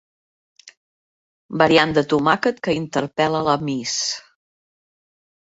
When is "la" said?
3.51-3.55